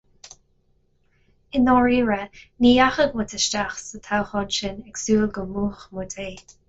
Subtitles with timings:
[1.59, 2.17] I ndáiríre,
[2.65, 6.33] ní dheachaigh muid isteach sa toghchán sin ag súil go mbuafadh muid é.